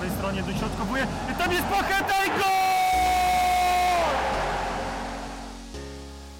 [0.00, 1.06] prawej stronie dośrodkowuje.
[1.38, 2.50] Tam jest Pacheta i gol!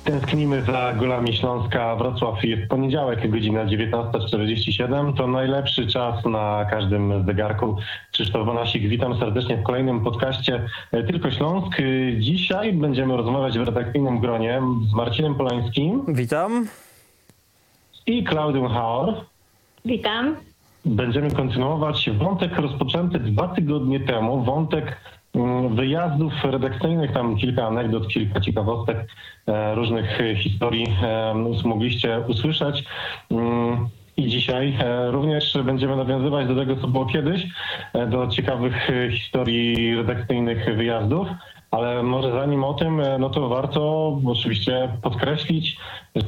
[0.05, 2.45] Tęsknimy za golami Śląska Wrocław.
[2.45, 5.15] Jest poniedziałek, godzina 19.47.
[5.17, 7.77] To najlepszy czas na każdym zegarku.
[8.13, 11.77] Krzysztof Bonasik, witam serdecznie w kolejnym podcaście Tylko Śląsk.
[12.19, 16.67] Dzisiaj będziemy rozmawiać w redakcyjnym gronie z Marcinem Polańskim Witam.
[18.07, 19.15] i Klaudią Haor.
[19.85, 20.50] Witam.
[20.85, 24.43] Będziemy kontynuować wątek rozpoczęty dwa tygodnie temu.
[24.43, 24.97] Wątek
[25.35, 29.07] mm, wyjazdów redakcyjnych, tam kilka anegdot, kilka ciekawostek,
[29.47, 32.85] e, różnych historii e, mogliście usłyszeć.
[33.31, 37.47] Mm, I dzisiaj e, również będziemy nawiązywać do tego, co było kiedyś,
[38.11, 41.29] do ciekawych historii redakcyjnych wyjazdów.
[41.71, 45.77] Ale może zanim o tym, no to warto oczywiście podkreślić,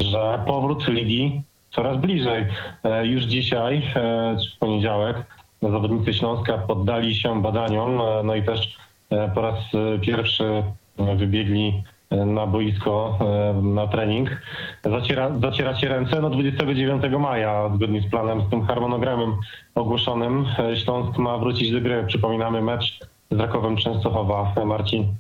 [0.01, 2.47] że powrót ligi coraz bliżej.
[2.85, 5.17] E, Już dzisiaj, e, w poniedziałek,
[5.63, 8.77] zawodnicy Śląska poddali się badaniom, e, no i też
[9.35, 9.55] po raz
[10.01, 10.63] pierwszy
[11.17, 13.19] wybiegli na boisko
[13.63, 14.31] na trening.
[14.85, 19.37] Zaciera, zacieracie ręce no 29 maja, zgodnie z planem, z tym harmonogramem
[19.75, 20.47] ogłoszonym.
[20.85, 22.05] Śląsk ma wrócić do gry.
[22.07, 24.53] Przypominamy mecz z Rakowem Częstochowa.
[24.65, 25.15] Marcin.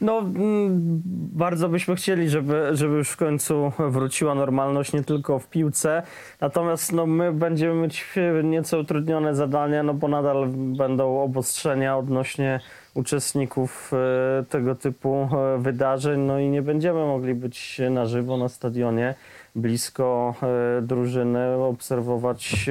[0.00, 5.48] No, mm, bardzo byśmy chcieli, żeby, żeby już w końcu wróciła normalność nie tylko w
[5.48, 6.02] piłce.
[6.40, 8.06] Natomiast no, my będziemy mieć
[8.44, 12.60] nieco utrudnione zadania, no bo nadal będą obostrzenia odnośnie
[12.94, 18.48] uczestników e, tego typu e, wydarzeń, no i nie będziemy mogli być na żywo na
[18.48, 19.14] stadionie
[19.54, 22.70] blisko e, drużyny, obserwować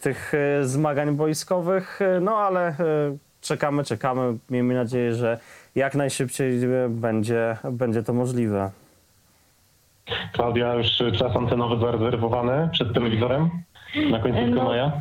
[0.00, 2.74] tych zmagań boiskowych, no ale
[3.40, 4.38] czekamy, czekamy.
[4.50, 5.38] Miejmy nadzieję, że
[5.74, 6.52] jak najszybciej
[6.88, 8.70] będzie, będzie to możliwe.
[10.32, 10.86] Klaudia, już
[11.18, 13.50] czas antenowy zarezerwowany przed telewizorem
[14.10, 14.64] na końcówkę No.
[14.64, 14.92] maja.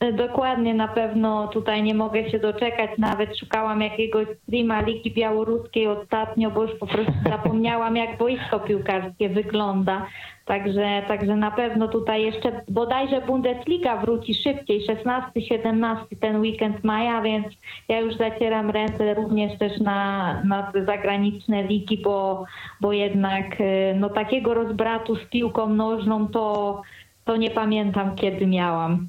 [0.00, 2.90] E, Dokładnie, na pewno tutaj nie mogę się doczekać.
[2.98, 9.28] Nawet szukałam jakiegoś streama Ligi Białoruskiej ostatnio, bo już po prostu zapomniałam, jak boisko piłkarskie
[9.28, 10.06] wygląda.
[10.46, 17.46] Także, także na pewno tutaj jeszcze bodajże Bundesliga wróci szybciej, 16-17 ten weekend maja, więc
[17.88, 22.44] ja już zacieram ręce również też na, na te zagraniczne ligi, bo,
[22.80, 26.82] bo jednak e, no, takiego rozbratu z piłką nożną to,
[27.24, 29.08] to nie pamiętam kiedy miałam.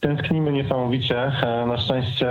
[0.00, 1.32] Tęsknimy niesamowicie.
[1.42, 2.26] E, Na szczęście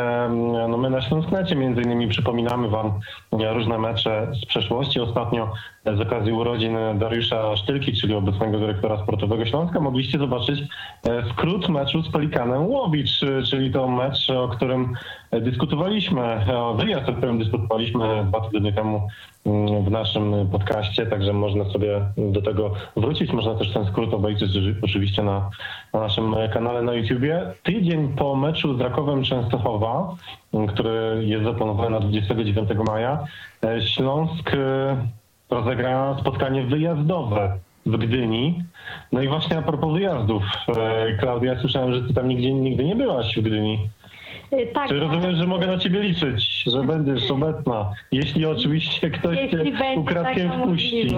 [0.69, 2.99] no my na Śląsknecie między innymi przypominamy Wam
[3.31, 4.99] e, różne mecze z przeszłości.
[4.99, 5.51] Ostatnio
[5.97, 12.03] z okazji urodzin Dariusza Sztylki, czyli obecnego dyrektora sportowego Śląska, mogliście zobaczyć e, skrót meczu
[12.03, 14.93] z Pelikanem Łowicz, e, czyli to mecz, o którym
[15.31, 19.07] dyskutowaliśmy, e, wyjazd, o którym dyskutowaliśmy dwa tygodnie temu
[19.45, 23.31] mm, w naszym podcaście, także można sobie do tego wrócić.
[23.31, 24.51] Można też ten skrót obejrzeć
[24.81, 25.49] oczywiście na,
[25.93, 27.41] na naszym kanale na YouTubie.
[27.63, 30.15] Tydzień po meczu z Rakowem Częstochowa,
[30.53, 33.23] m, który jest zaplanowany na 29 maja,
[33.79, 34.51] Śląsk
[35.49, 38.63] rozegra spotkanie wyjazdowe w Gdyni.
[39.11, 40.43] No i właśnie a propos wyjazdów,
[40.77, 43.89] e, Klaudia, słyszałem, że ty tam nigdzie, nigdy nie byłaś w Gdyni.
[44.53, 49.37] Y, Tak, Czy rozumiem, że mogę na ciebie liczyć, że będziesz obecna, jeśli oczywiście ktoś
[49.37, 51.07] cię jeśli będzie ukradkiem wpuści.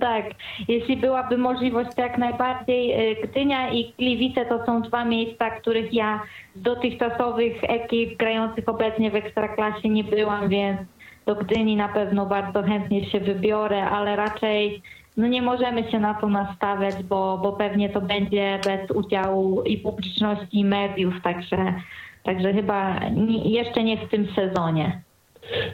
[0.00, 0.24] Tak,
[0.68, 3.10] jeśli byłaby możliwość, to jak najbardziej.
[3.12, 6.20] Y, Gdynia i Gliwice to są dwa miejsca, których ja
[6.54, 10.80] z dotychczasowych ekip grających obecnie w Ekstraklasie nie byłam, więc
[11.26, 14.82] do Gdyni na pewno bardzo chętnie się wybiorę, ale raczej
[15.16, 19.78] no nie możemy się na to nastawiać, bo, bo pewnie to będzie bez udziału i
[19.78, 21.74] publiczności i mediów, także,
[22.22, 25.02] także chyba nie, jeszcze nie w tym sezonie.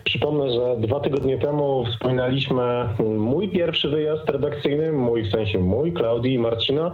[0.04, 2.88] Przypomnę, że dwa tygodnie temu wspominaliśmy
[3.18, 6.92] mój pierwszy wyjazd redakcyjny, mój w sensie mój, Klaudii i Marcina,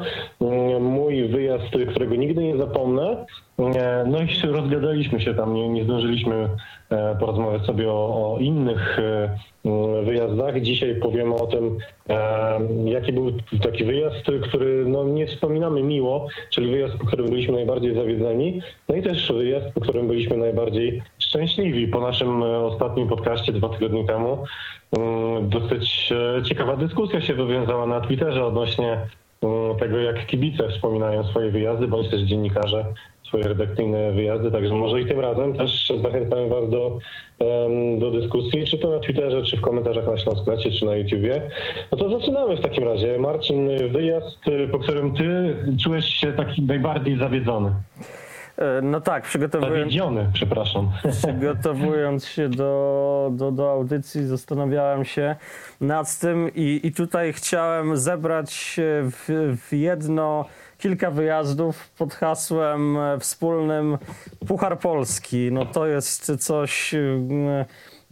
[0.80, 3.26] mój wyjazd, którego nigdy nie zapomnę.
[4.06, 6.48] No i rozgadaliśmy się tam, nie, nie zdążyliśmy
[6.90, 9.36] e, porozmawiać sobie o, o innych e,
[10.04, 10.60] wyjazdach.
[10.60, 11.78] Dzisiaj powiemy o tym,
[12.08, 17.54] e, jaki był taki wyjazd, który no, nie wspominamy miło, czyli wyjazd, po którym byliśmy
[17.54, 21.88] najbardziej zawiedzeni, no i też wyjazd, po którym byliśmy najbardziej szczęśliwi.
[21.88, 24.44] Po naszym e, ostatnim podcaście dwa tygodnie temu
[24.98, 28.98] mm, dosyć e, ciekawa dyskusja się wywiązała na Twitterze odnośnie
[29.42, 32.84] mm, tego, jak kibice wspominają swoje wyjazdy, bądź też dziennikarze
[33.24, 36.98] swoje redakcyjne wyjazdy, także może i tym razem też zachęcam Was do,
[37.98, 41.42] do dyskusji, czy to na Twitterze, czy w komentarzach na Śląsknecie, czy na YouTubie.
[41.92, 43.18] No to zaczynamy w takim razie.
[43.18, 44.38] Marcin, wyjazd,
[44.72, 47.72] po którym Ty czułeś się taki najbardziej zawiedzony.
[48.58, 50.90] E, No tak, przygotowując, Zawiedziony, przepraszam.
[51.10, 55.36] przygotowując się do, do, do audycji, zastanawiałem się
[55.80, 60.44] nad tym i, i tutaj chciałem zebrać w, w jedno
[60.78, 63.98] kilka wyjazdów pod hasłem e, wspólnym
[64.48, 65.52] Puchar Polski.
[65.52, 66.98] No to jest coś, e,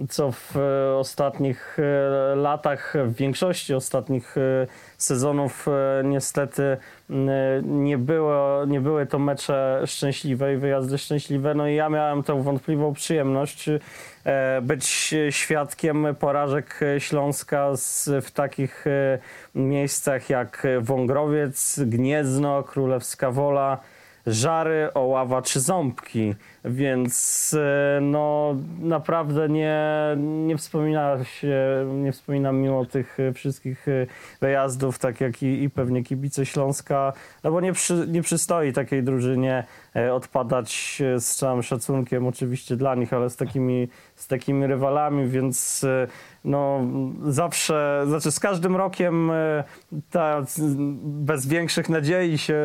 [0.08, 4.66] co w e, ostatnich e, latach, w większości ostatnich e,
[4.98, 5.66] sezonów
[6.04, 6.76] niestety
[7.62, 11.54] nie, było, nie były to mecze szczęśliwe i wyjazdy szczęśliwe.
[11.54, 13.70] No i ja miałem tą wątpliwą przyjemność
[14.62, 18.84] być świadkiem porażek Śląska z, w takich
[19.54, 23.78] miejscach jak Wągrowiec, Gniezno, Królewska Wola,
[24.26, 26.34] Żary, Oława czy Ząbki,
[26.66, 29.80] więc e, no naprawdę nie,
[30.18, 34.06] nie wspomina się, nie wspominam mimo tych e, wszystkich e,
[34.40, 37.12] wyjazdów, tak jak i, i pewnie kibice Śląska,
[37.44, 39.64] no bo nie, przy, nie przystoi takiej drużynie
[40.12, 45.86] odpadać z całym szacunkiem oczywiście dla nich, ale z takimi, z takimi rywalami, więc
[46.44, 46.80] no
[47.22, 49.30] zawsze, znaczy z każdym rokiem
[50.10, 50.42] ta,
[51.02, 52.56] bez większych nadziei się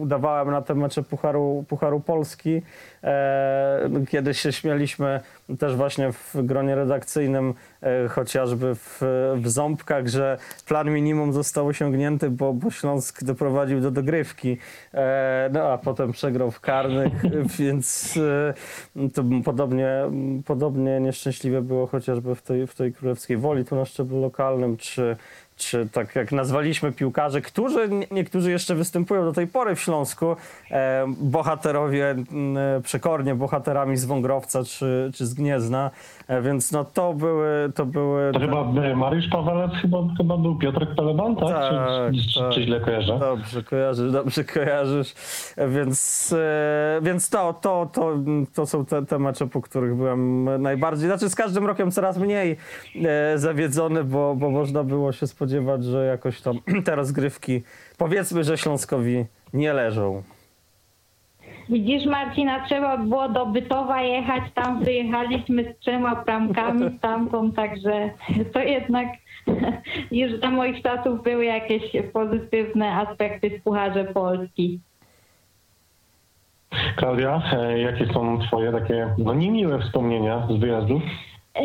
[0.00, 2.62] udawałem na te mecze Pucharu, Pucharu Polski.
[3.10, 5.20] E, Kiedyś się śmialiśmy
[5.58, 9.00] też właśnie w gronie redakcyjnym, e, chociażby w,
[9.36, 14.56] w Ząbkach, że plan minimum został osiągnięty, bo, bo Śląsk doprowadził do dogrywki.
[14.94, 17.12] E, No a potem przegrał w karnych,
[17.58, 18.14] więc
[18.96, 19.90] e, to podobnie,
[20.46, 25.16] podobnie nieszczęśliwe było chociażby w tej, w tej królewskiej woli, tu na szczeblu lokalnym, czy,
[25.56, 30.36] czy tak jak nazwaliśmy piłkarze, którzy nie- niektórzy jeszcze występują do tej pory w Śląsku,
[31.06, 32.14] bohaterowie,
[32.82, 35.90] przekornie bohaterami z Wągrowca czy, czy z Gniezna,
[36.28, 40.58] e, więc no to były, to były To chyba e, Mariusz Pawelec chyba, chyba był
[40.58, 41.48] Piotrek Peleban, tak?
[41.48, 42.52] Tak, czy, tak.
[42.52, 43.18] czy źle kojarzę?
[43.18, 45.14] Dobrze kojarzysz, dobrze kojarzysz.
[45.68, 48.16] Więc, e, więc to, to, to,
[48.54, 52.56] to są te, te mecze, po których byłem najbardziej, znaczy z każdym rokiem coraz mniej
[53.36, 57.62] zawiedzony, bo, bo można było się spodziewać, że jakoś tam te rozgrywki,
[57.98, 60.22] powiedzmy, że Śląskowi nie leżą.
[61.70, 68.10] Widzisz Marcina, trzeba było do Bytowa jechać, tam wyjechaliśmy z trzema bramkami stamtąd, także
[68.52, 69.08] to jednak
[70.12, 71.82] już za moich czasów były jakieś
[72.12, 74.80] pozytywne aspekty w Pucharze Polski.
[76.96, 81.00] Klaudia, e, jakie są twoje takie no, niemiłe wspomnienia z wyjazdu?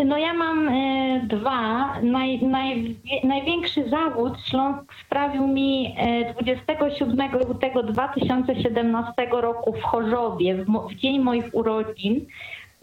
[0.05, 1.93] No ja mam e, dwa.
[2.01, 10.65] Naj, naj, największy zawód Śląsk sprawił mi e, 27 lutego 2017 roku w Chorzowie, w,
[10.89, 12.25] w dzień moich urodzin.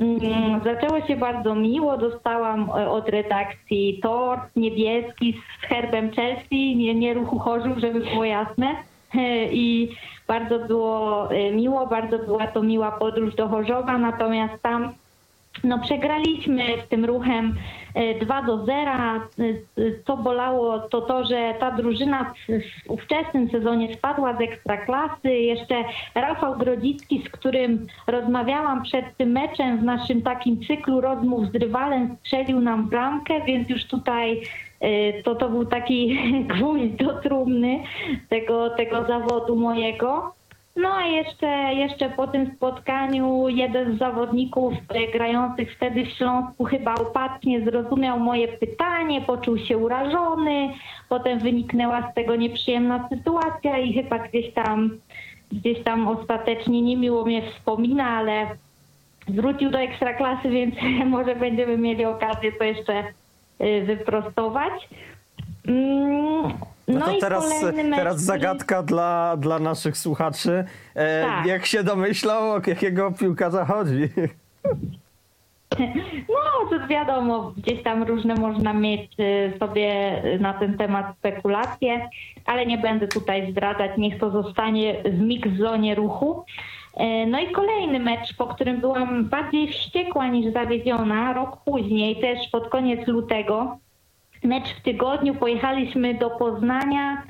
[0.01, 1.99] Mm, Zaczęło się bardzo miło.
[1.99, 8.25] Dostałam e, od redakcji tort niebieski z herbem Chelsea, nie, nie ruchu Chorzów, żeby było
[8.25, 8.77] jasne.
[9.15, 9.97] E, I
[10.29, 14.93] bardzo było e, miło, bardzo była to miła podróż do Chorzowa, natomiast tam
[15.65, 17.55] no przegraliśmy z tym ruchem
[17.95, 18.91] e, 2 do 0.
[18.91, 19.21] E,
[20.07, 25.31] Co bolało to to, że ta drużyna w, ówczesnym sezonie spadła z ekstraklasy.
[25.31, 25.75] Jeszcze
[26.15, 32.17] Rafał Grodzicki, z którym rozmawiałam przed tym meczem w naszym takim cyklu rozmów z rywalem,
[32.21, 34.43] strzelił nam bramkę, więc już tutaj
[34.81, 36.19] e, to, to był taki
[36.55, 37.83] gwóźdź do trumny
[38.29, 40.35] tego, tego zawodu mojego.
[40.77, 46.65] No a jeszcze, jeszcze po tym spotkaniu jeden z zawodników e, grających wtedy w Śląsku
[46.65, 50.75] chyba upadnie zrozumiał moje pytanie, poczuł się urażony,
[51.09, 54.91] potem wyniknęła z tego nieprzyjemna sytuacja i chyba gdzieś tam,
[55.53, 58.47] gdzieś tam ostatecznie niemiło mnie wspomina, ale
[59.29, 60.75] wrócił do ekstraklasy, więc
[61.07, 63.05] może będziemy mieli okazję to jeszcze
[63.61, 64.89] y, wyprostować.
[65.69, 66.53] Mm,
[66.89, 67.55] No, No, to i teraz,
[67.97, 70.65] teraz zagadka dla, dla naszych słuchaczy.
[70.95, 71.47] E, Tak.
[71.47, 74.09] Jak się domyślą, o jakiego piłkarza chodzi?
[76.29, 82.09] No, to wiadomo, gdzieś tam różne można mieć y, sobie na ten temat spekulacje,
[82.47, 86.45] ale nie będę tutaj zdradzać, niech to zostanie w mix zonie ruchu.
[86.97, 92.49] E, No i kolejny mecz, po którym byłam bardziej wściekła niż zawiedziona, rok później, też
[92.53, 93.79] pod koniec lutego.
[94.45, 97.23] Mecz w tygodniu, pojechaliśmy do Poznania,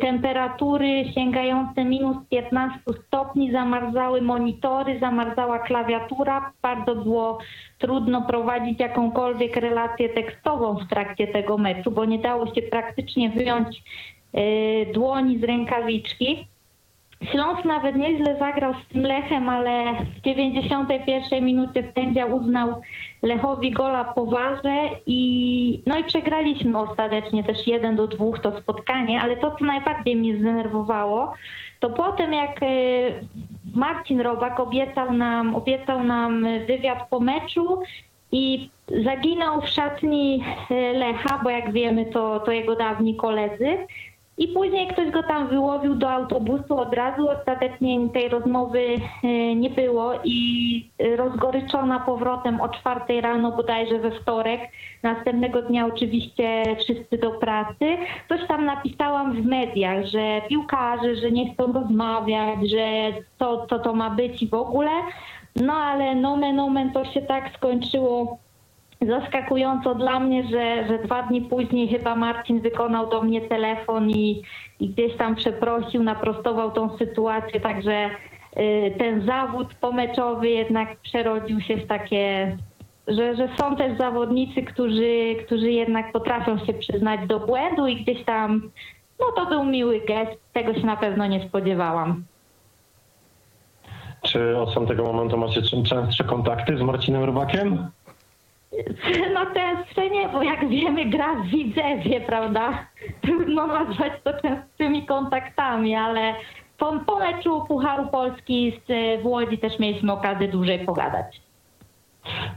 [0.00, 7.38] temperatury sięgające minus 15 stopni, zamarzały monitory, zamarzała klawiatura, bardzo było
[7.78, 13.82] trudno prowadzić jakąkolwiek relację tekstową w trakcie tego meczu, bo nie dało się praktycznie wyjąć
[14.32, 16.46] e, dłoni z rękawiczki.
[17.24, 22.80] Śląsk nawet nieźle zagrał z tym Lechem, ale w 91 minucie sędzia uznał
[23.22, 29.20] Lechowi gola po warze i no i przegraliśmy ostatecznie też 1 do 2 to spotkanie,
[29.20, 31.34] ale to co najbardziej mnie zdenerwowało,
[31.80, 32.66] to potem jak e,
[33.74, 37.82] Marcin Robak obiecał nam, obiecał nam wywiad po meczu
[38.32, 38.70] i
[39.04, 43.78] zaginął w szatni e, Lecha, bo jak wiemy to, to jego dawni koledzy.
[44.38, 47.28] I później ktoś go tam wyłowił do autobusu od razu.
[47.28, 54.10] Ostatecznie tej rozmowy e, nie było i e, rozgoryczona powrotem o czwartej rano bodajże we
[54.10, 54.60] wtorek.
[55.02, 57.96] Następnego dnia oczywiście wszyscy do pracy.
[58.28, 63.94] Coś tam napisałam w mediach, że piłkarze, że nie chcą rozmawiać, że to, co to
[63.94, 64.90] ma być i w ogóle.
[65.56, 68.38] No ale nomen omen to się tak skończyło
[69.06, 74.42] zaskakująco dla mnie, że, że dwa dni później chyba Marcin wykonał do mnie telefon i,
[74.80, 78.10] i gdzieś tam przeprosił, naprostował tą sytuację, także
[78.56, 82.56] y, ten zawód pomeczowy jednak przerodził się w takie,
[83.08, 88.24] że, że są też zawodnicy, którzy, którzy jednak potrafią się przyznać do błędu i gdzieś
[88.24, 88.70] tam,
[89.20, 92.24] no to był miły gest, tego się na pewno nie spodziewałam.
[94.22, 97.88] Czy od tamtego momentu macie czę- częstsze kontakty z Marcinem Rybakiem?
[99.34, 102.86] No częstsze nie, bo jak wiemy gra w Widzewie, prawda?
[103.20, 106.34] Trudno nazwać to częstymi kontaktami, ale
[106.78, 111.40] po, po meczu Pucharu Polski z, w Łodzi też mieliśmy okazję dłużej pogadać.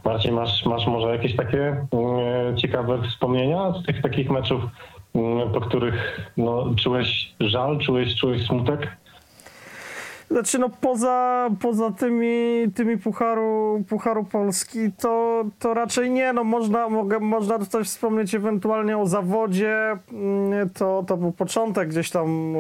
[0.06, 4.62] Marcin, masz, masz może jakieś takie mm, ciekawe wspomnienia z tych takich meczów,
[5.16, 8.98] mm, po których no, czułeś żal, czułeś, czułeś smutek?
[10.32, 16.34] Znaczy, no poza, poza tymi, tymi Pucharu, Pucharu Polski, to, to raczej nie.
[16.34, 19.98] No można, mogę, można tutaj wspomnieć ewentualnie o zawodzie.
[20.12, 22.56] Mm, To, to był początek gdzieś tam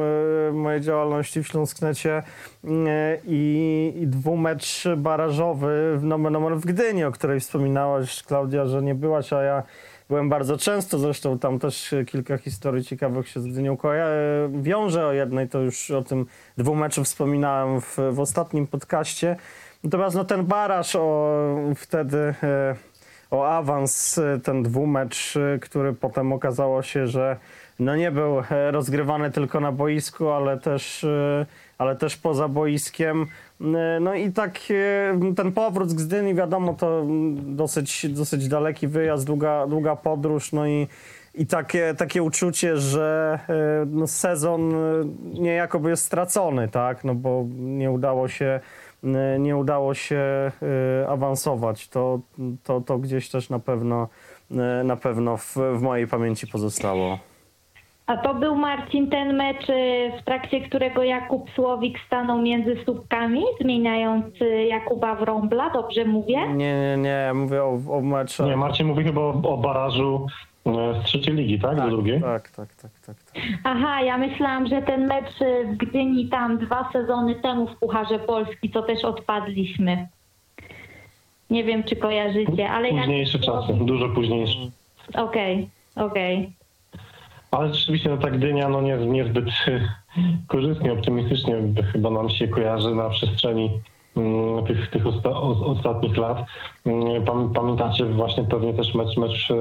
[0.49, 2.23] e, mojej działalności w Śląsknecie
[2.63, 8.81] e, i, i dwumecz barażowy w Nomen Omen w Gdyni, o której wspominałaś, Klaudia, że
[8.81, 9.63] nie byłaś, a ja
[10.11, 14.07] Byłem bardzo często, zresztą tam też kilka historii ciekawych się z Gdynią koja-
[14.61, 15.07] wiąże.
[15.07, 16.25] O jednej to już o tym
[16.57, 19.35] dwumeczu wspominałem w, w ostatnim podcaście.
[19.83, 21.37] Natomiast no, ten baraż o,
[21.75, 22.75] wtedy e,
[23.31, 27.37] o awans, e, ten dwumecz, e, który potem okazało się, że
[27.79, 31.05] no nie był rozgrywany tylko na boisku, ale też,
[31.81, 33.27] ale też poza boiskiem.
[33.61, 39.25] E, No i tak e, ten powrót z Gdyni, wiadomo, to dosyć, dosyć daleki wyjazd,
[39.25, 40.87] długa, długa podróż, no i,
[41.35, 44.73] i takie, takie uczucie, że e, no sezon
[45.33, 48.59] niejako by jest stracony, tak, no bo nie udało się
[49.39, 50.51] nie udało się
[51.07, 51.87] awansować.
[51.87, 52.19] To,
[52.63, 54.07] to, to gdzieś też na pewno,
[54.83, 57.19] na pewno w, w mojej pamięci pozostało.
[58.05, 63.41] A to był Marcin ten mecz, y, w trakcie którego Jakub Słowik stanął między słupkami,
[63.61, 66.47] zmieniając y, Jakuba Wrąbla, dobrze mówię?
[66.47, 68.47] Nie, nie, nie, ja mówię o, o meczach.
[68.47, 70.27] Nie, Marcin mówi chyba o, o barażu
[70.65, 71.75] e, z trzeciej ligi, tak?
[71.75, 72.21] Do drugiej?
[72.21, 73.43] Tak, tak, tak, tak, tak.
[73.63, 78.19] Aha, ja myślałam, że ten mecz y, w Gdyni tam dwa sezony temu w Pucharze
[78.19, 80.07] Polski, to też odpadliśmy.
[81.49, 82.99] Nie wiem, czy kojarzycie, ale ja...
[83.01, 84.59] Późniejsze czasy, dużo późniejsze.
[85.13, 86.60] Okej, okej.
[87.51, 89.45] Ale rzeczywiście no, ta Gdynia no, nie, niezbyt
[90.47, 91.55] korzystnie, optymistycznie
[91.91, 93.79] chyba nam się kojarzy na przestrzeni
[94.17, 95.29] mm, tych, tych osta,
[95.65, 96.45] ostatnich lat.
[96.85, 99.55] Mm, Pam, pamiętacie właśnie pewnie też mecz, mecz e,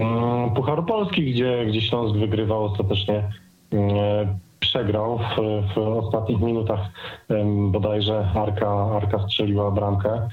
[0.00, 3.28] mm, Pucharu Polski, gdzie, gdzie Śląsk wygrywał ostatecznie
[4.60, 5.36] przegrał w,
[5.74, 6.80] w ostatnich minutach
[7.70, 10.28] bodajże Arka, Arka strzeliła bramkę.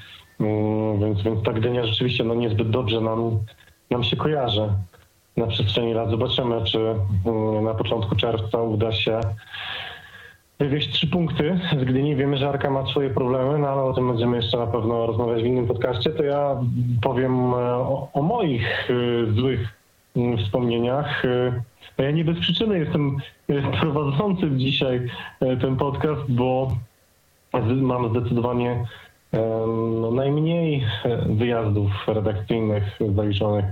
[1.00, 3.38] Więc, więc ta Gdynia rzeczywiście no, niezbyt dobrze nam,
[3.90, 4.68] nam się kojarzy
[5.40, 6.10] na przestrzeni lat.
[6.10, 9.20] Zobaczymy, czy mm, na początku czerwca uda się
[10.60, 12.16] wywieźć trzy punkty z Gdyni.
[12.16, 15.42] Wiemy, że Arka ma swoje problemy, no ale o tym będziemy jeszcze na pewno rozmawiać
[15.42, 16.10] w innym podcaście.
[16.10, 16.56] To ja
[17.02, 19.68] powiem e, o, o moich e, złych
[20.16, 21.24] mm, wspomnieniach.
[21.24, 21.62] E,
[21.98, 23.16] No ja nie bez przyczyny jestem
[23.80, 25.10] prowadzącym dzisiaj
[25.60, 26.68] ten podcast, bo
[27.66, 28.84] mam zdecydowanie
[30.00, 30.86] no, najmniej
[31.26, 33.64] wyjazdów redakcyjnych zaliczonych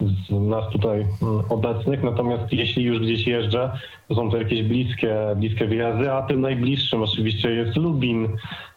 [0.00, 3.72] z nas tutaj mm, obecnych, natomiast jeśli już gdzieś jeżdżę,
[4.08, 8.28] to są to jakieś bliskie, bliskie wyjazdy, a tym najbliższym oczywiście jest Lubin.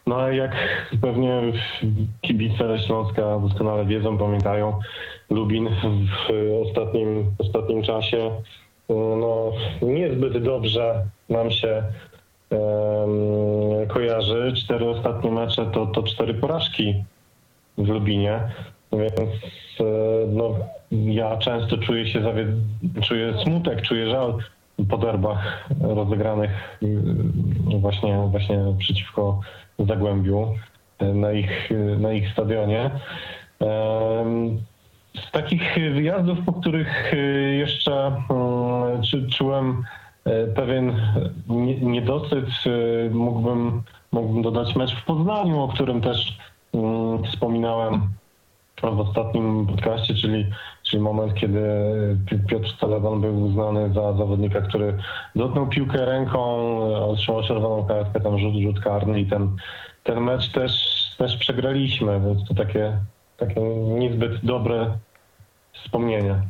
[0.06, 0.56] No a jak
[1.02, 1.42] pewnie
[2.20, 4.80] kibice Śląska doskonale wiedzą, pamiętają,
[5.30, 8.30] Lubin w ostatnim, ostatnim czasie
[8.90, 11.82] no, niezbyt dobrze nam się
[12.50, 14.52] em, kojarzy.
[14.56, 17.04] Cztery ostatnie mecze to, to cztery porażki
[17.78, 18.40] w Lubinie,
[18.92, 19.30] więc
[20.28, 20.54] no,
[20.90, 22.20] ja często czuję się
[23.02, 24.34] czuję smutek, czuję żal
[24.90, 27.32] po derbach rozegranych mm,
[27.80, 29.40] właśnie, właśnie przeciwko
[29.78, 30.54] Zagłębiu
[30.98, 32.90] e, na ich, na ich stadionie.
[35.14, 37.16] Z takich wyjazdów, po których e,
[37.54, 38.22] jeszcze mm,
[39.02, 39.82] czu- czułem
[40.24, 40.96] e, pewien
[41.48, 43.82] nie- niedosyt, e, mógłbym,
[44.12, 46.38] mógłbym dodać mecz w Poznaniu, o którym też
[46.74, 48.08] mm, wspominałem
[48.82, 50.46] w ostatnim podcaście, czyli,
[50.82, 51.60] czyli moment, kiedy
[52.48, 54.96] Piotr Celeban był uznany za zawodnika, który
[55.36, 56.40] dotknął piłkę ręką,
[56.94, 59.56] otrzymał czerwoną kartkę, tam rzut, rzut karny i ten,
[60.04, 60.72] ten mecz też,
[61.18, 62.96] też przegraliśmy, więc to takie,
[63.36, 63.60] takie
[63.98, 64.90] niezbyt dobre
[65.72, 66.42] wspomnienia.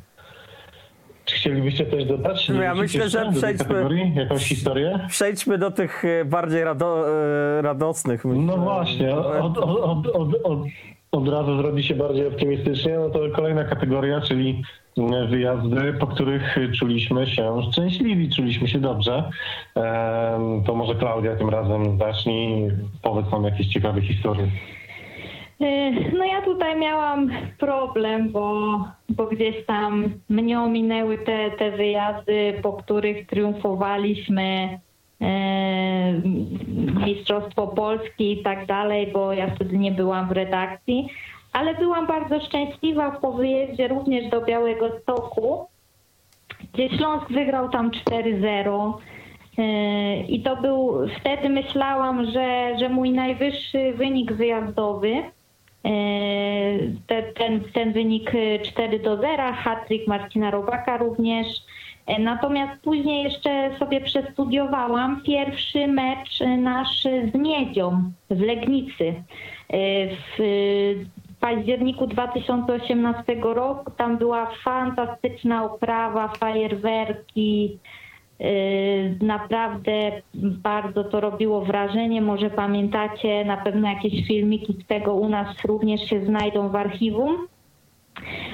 [1.24, 2.48] Czy chcielibyście coś dodać?
[2.48, 4.12] No ja myślę, że przejdźmy-?
[4.14, 5.06] Jakąś historię?
[5.08, 7.04] Przejdźmy do tych e, bardziej rado,
[7.58, 8.24] e, radosnych.
[8.24, 8.42] myślę.
[8.42, 10.58] No właśnie, od, od, od, od,
[11.12, 14.62] od, razu zrobi się bardziej optymistycznie, no to kolejna kategoria, czyli
[15.28, 19.30] wyjazdy, po których czuliśmy się szczęśliwi, czuliśmy się dobrze.
[20.66, 22.70] To może Klaudia tym razem zacznij,
[23.02, 24.48] powiedz nam jakieś ciekawe historie.
[25.62, 32.54] Y, No ja tutaj miałam problem, bo, bo gdzieś tam mnie ominęły te, te wyjazdy,
[32.62, 34.89] po których triumfowaliśmy, e,
[37.06, 41.08] Mistrzostwo Polski i tak dalej, bo ja wtedy nie byłam w redakcji,
[41.52, 45.66] ale byłam bardzo szczęśliwa po wyjeździe również do Białego Stoku,
[46.72, 48.92] gdzie Śląsk wygrał tam 4-0.
[49.58, 55.22] Yy, I to był, wtedy myślałam, że, że mój najwyższy wynik wyjazdowy,
[57.06, 61.46] te, ten, ten wynik yy, 4 do 0, hat-trick Marcina Robaka również.
[62.10, 69.04] Yy, Natomiast później jeszcze sobie przestudiowałam pierwszy mecz nasz z Miedzią w Legnicy.
[69.04, 77.78] Yy, W październiku 2018 roku tam była fantastyczna oprawa, fajerwerki,
[79.20, 82.22] Naprawdę bardzo to robiło wrażenie.
[82.22, 87.46] Może pamiętacie, na pewno jakieś filmiki z tego u nas również się znajdą w archiwum.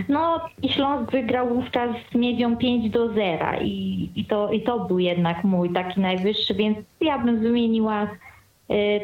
[0.08, 4.80] No i Śląsk wygrał wówczas z Miedzią 5 do 0 i, i, to, i to
[4.80, 8.08] był jednak mój taki najwyższy, więc ja bym wymieniła y,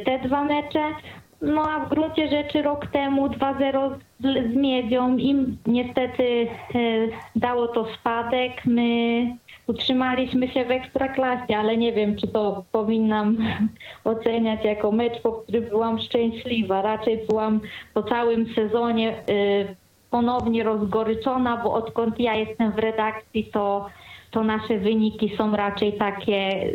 [0.05, 0.83] te dwa mecze.
[1.43, 7.69] No a w gruncie rzeczy rok temu 2-0 z, z Miedzią im niestety y, dało
[7.69, 8.65] to spadek.
[8.65, 9.27] My
[9.67, 13.37] utrzymaliśmy się w ekstraklasie, ale nie wiem, czy to powinnam
[14.05, 16.83] oceniać jako mecz, po którym byłam szczęśliwa.
[16.83, 17.61] Raczej byłam
[17.95, 19.82] po całym sezonie y,
[20.13, 23.87] ponownie rozgoryczona, bo odkąd ja jestem w redakcji, to,
[24.31, 26.71] to nasze wyniki są raczej takie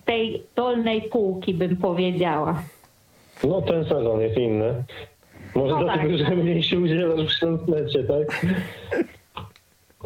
[0.00, 2.62] z tej dolnej półki, bym powiedziała.
[3.44, 4.84] No ten sezon jest inny.
[5.54, 6.28] Może No dlatego, tak.
[6.28, 8.46] że mniej się udzielasz w Śląsknecie, tak?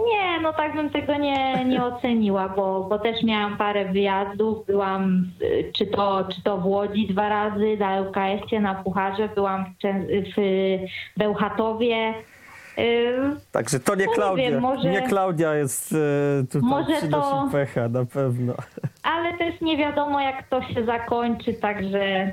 [0.07, 4.67] Nie, no tak bym tego nie, nie oceniła, bo, bo też miałam parę wyjazdów.
[4.67, 9.65] Byłam y, czy to, czy to w Łodzi dwa razy na LKS-ie, na Pucharze, byłam
[9.65, 10.07] w, Czę-
[10.37, 10.39] w
[11.17, 12.15] Bełchatowie.
[12.79, 13.15] Y,
[13.53, 14.51] Także to nie No nie Klaudia.
[14.51, 15.97] wiem, może- Nie Klaudia jest e,
[16.47, 18.55] tutaj Może przynosi to- pecha na pewno.
[19.15, 22.33] Ale też nie wiadomo, jak to się zakończy, także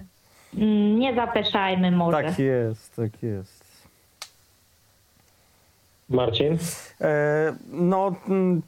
[0.57, 2.23] mm, nie zapeszajmy może.
[2.23, 3.64] Tak jest, tak jest.
[6.09, 6.57] Marcin?
[7.01, 8.61] E, No, mm,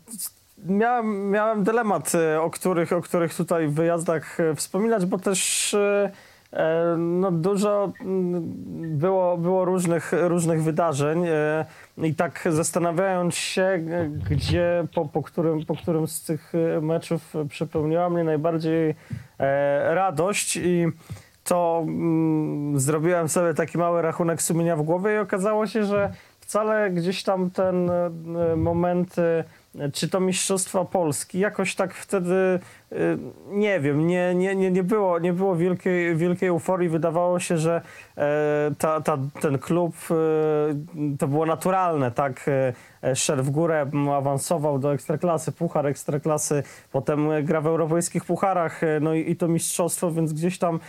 [0.65, 5.75] miałem, miałem dylemat, e, o których, o których tutaj wyjazdach e, wspominać, bo też
[6.97, 8.41] no, dużo mm,
[8.97, 11.25] było, było różnych, różnych wydarzeń
[11.97, 13.85] i tak zastanawiając się,
[14.29, 18.95] gdzie, po, po, którym, po którym z tych meczów przepełniła mnie najbardziej
[19.89, 20.85] radość i
[21.47, 26.13] to mm, zrobiłem sobie taki mały rachunek sumienia w głowie i okazało się, że
[26.47, 29.43] wcale gdzieś tam ten e, moment, e,
[29.93, 32.59] czy to Mistrzostwa Polski, jakoś tak wtedy,
[33.49, 36.89] nie wiem, nie, nie, nie, nie, było, nie było wielkiej, wielkiej euforii.
[36.89, 37.81] Wydawało się, że
[38.17, 40.15] e, ta, ta, ten klub e,
[41.17, 42.45] to było naturalne, tak?
[42.47, 42.73] E,
[43.15, 49.31] Szedł w górę, awansował do ekstraklasy, puchar ekstraklasy, potem gra w europejskich pucharach, no i,
[49.31, 50.79] i to mistrzostwo, więc gdzieś tam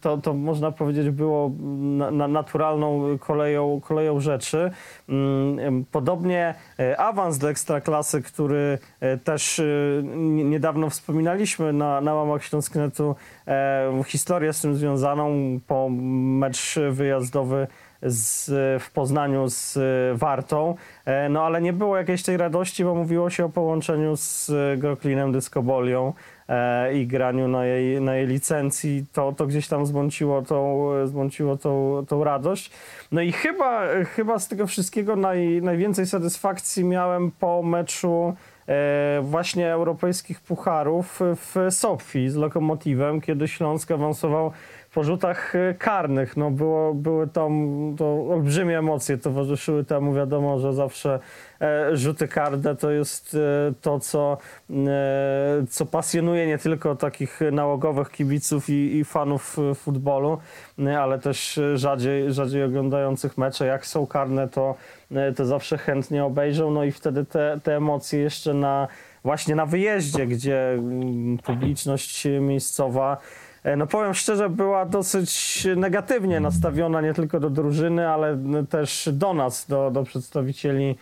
[0.00, 4.70] to, to można powiedzieć było na, na naturalną koleją, koleją rzeczy.
[5.08, 6.54] Mm, Podobnie
[6.98, 8.78] awans do ekstraklasy, który
[9.24, 9.64] też e,
[10.90, 15.30] wspominaliśmy na, na łamach Śląsknetu, e, historię z tym związaną
[15.66, 17.66] po mecz wyjazdowy
[18.02, 18.50] z,
[18.82, 19.80] w Poznaniu z e,
[20.14, 20.74] Wartą,
[21.04, 24.76] e, no ale nie było jakiejś tej radości, bo mówiło się o połączeniu z e,
[24.76, 26.12] Groklinem Dyskobolią
[26.48, 29.04] e, i graniu na jej, na jej licencji.
[29.12, 32.70] To, to gdzieś tam zmąciło tą, zmąciło tą, tą radość.
[33.12, 38.49] No i chyba, chyba z tego wszystkiego naj, najwięcej satysfakcji miałem po meczu e,
[39.22, 44.52] właśnie europejskich pucharów w Sofii z Lokomotywem, kiedy Śląsk awansował
[44.94, 46.36] po rzutach e, karnych.
[46.36, 47.52] No było, były tam
[47.98, 50.14] to olbrzymie emocje towarzyszyły temu.
[50.14, 51.18] Wiadomo, że zawsze
[51.60, 54.38] e, rzuty karne to jest e, to, co,
[55.70, 60.38] co pasjonuje nie tylko takich nałogowych kibiców i, i fanów futbolu,
[60.98, 63.66] ale też rzadziej, rzadziej oglądających mecze.
[63.66, 64.74] Jak są karne, to,
[65.36, 66.70] to zawsze chętnie obejrzą.
[66.70, 68.88] No i wtedy te, te emocje jeszcze na
[69.24, 73.16] właśnie na wyjeździe, gdzie mm, publiczność miejscowa
[73.76, 78.38] No powiem szczerze, była dosyć negatywnie nastawiona nie tylko do drużyny, ale
[78.70, 80.94] też do nas, do, do przedstawicieli e,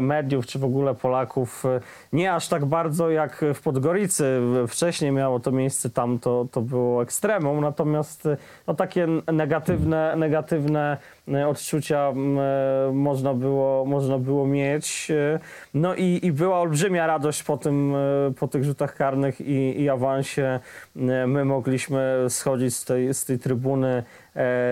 [0.00, 1.64] mediów, czy w ogóle Polaków.
[1.64, 1.80] E,
[2.12, 4.40] Nie aż tak bardzo jak w Podgoricy.
[4.68, 10.96] Wcześniej miało to miejsce tam, to, to było ekstremum, natomiast e, no, takie negatywne, negatywne
[11.28, 15.10] e, odczucia e, można było, można było mieć.
[15.10, 15.38] E,
[15.74, 19.88] No i, i była olbrzymia radość po, tym, e, po tych rzutach karnych i, i
[19.88, 20.60] awansie.
[20.96, 24.29] E, My mogliśmy schodzić z tej, z tej trybuny e,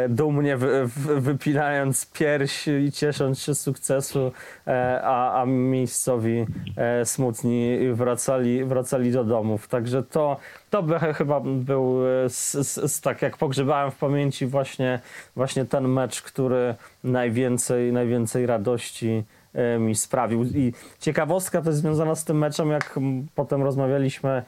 [0.08, 4.32] dumnie wy, wy, wypinając pierś i ciesząc się sukcesu,
[4.66, 9.68] e, a, a miejscowi e, smutni wracali, wracali do domów.
[9.68, 10.36] Także to,
[10.70, 15.00] to by ch- chyba był, e, z, z, z, tak jak pogrzebałem w pamięci właśnie,
[15.36, 20.44] właśnie ten mecz, który najwięcej, najwięcej radości e, mi sprawił.
[20.44, 22.98] I ciekawostka też związana z tym meczem, jak
[23.34, 24.42] potem rozmawialiśmy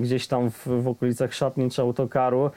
[0.00, 2.50] gdzieś tam w, w okolicach szatni czy autokaru, e,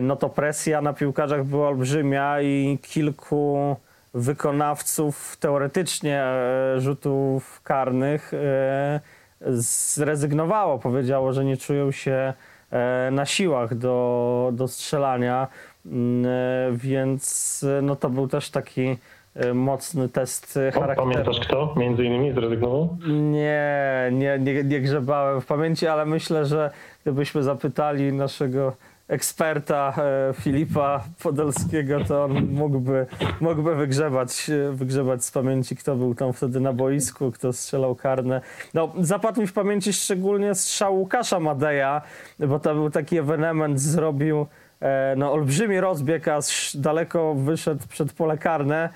[0.00, 3.76] no to presja na piłkarzach była olbrzymia i kilku
[4.14, 9.00] wykonawców teoretycznie e, rzutów karnych e,
[9.46, 12.32] zrezygnowało, powiedziało, że nie czują się
[12.70, 15.48] e, na siłach do, do strzelania,
[15.86, 18.96] Mm, e, więc e, no to był też taki
[19.34, 21.10] e, mocny test e, charakteru.
[21.10, 22.96] pamiętasz kto między innymi zrezygnował?
[23.08, 26.70] Nie, nie, nie, nie grzebałem w pamięci, ale myślę, że
[27.02, 28.72] gdybyśmy zapytali naszego
[29.12, 33.06] eksperta e, Filipa Podolskiego, to on mógłby,
[33.40, 38.40] mógłby wygrzebać, e, wygrzebać z pamięci, kto był tam wtedy na boisku, kto strzelał karne.
[38.74, 42.02] No, zapadł mi w pamięci szczególnie strzał Łukasza Madeja,
[42.38, 44.46] bo to był taki ewenement, zrobił
[44.80, 48.88] e, no, olbrzymi rozbieg, aż daleko wyszedł przed pole karne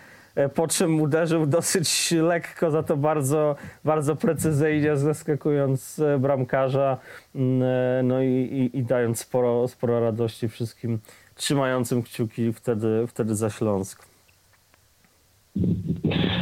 [0.54, 6.98] po czym uderzył dosyć lekko, za to bardzo, bardzo precyzyjnie, zaskakując e, bramkarza,
[7.34, 10.98] mm, e, no i, i, i dając sporo, sporo radości wszystkim
[11.34, 14.06] trzymającym kciuki wtedy, wtedy za Śląsk.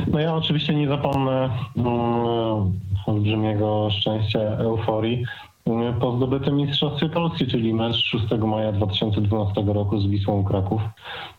[0.07, 1.89] No ja oczywiście nie zapomnę mm,
[3.07, 5.25] olbrzymiego szczęścia, euforii
[6.01, 10.83] po zdobytym Mistrzostwie Polski, czyli mecz 6 maja 2012 roku z Wisłą Kraków,